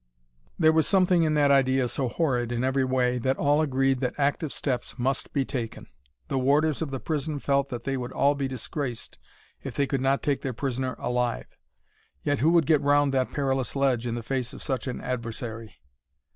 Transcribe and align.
There 0.57 0.71
was 0.73 0.87
something 0.87 1.21
in 1.21 1.35
that 1.35 1.51
idea 1.51 1.87
so 1.87 2.07
horrid 2.09 2.51
in 2.51 2.63
every 2.63 2.83
way, 2.83 3.19
that 3.19 3.37
all 3.37 3.61
agreed 3.61 3.99
that 3.99 4.15
active 4.17 4.51
steps 4.51 4.97
must 4.97 5.31
be 5.31 5.45
taken. 5.45 5.85
The 6.27 6.39
warders 6.39 6.81
of 6.81 6.89
the 6.89 6.99
prison 6.99 7.37
felt 7.37 7.69
that 7.69 7.83
they 7.83 7.97
would 7.97 8.11
all 8.11 8.33
be 8.33 8.47
disgraced 8.47 9.19
if 9.61 9.75
they 9.75 9.85
could 9.85 10.01
not 10.01 10.23
take 10.23 10.41
their 10.41 10.53
prisoner 10.53 10.95
alive. 10.97 11.55
Yet 12.23 12.39
who 12.39 12.49
would 12.49 12.65
get 12.65 12.81
round 12.81 13.11
that 13.13 13.31
perilous 13.31 13.75
ledge 13.75 14.07
in 14.07 14.15
the 14.15 14.23
face 14.23 14.53
of 14.53 14.63
such 14.63 14.87
an 14.87 15.01
adversary? 15.01 15.75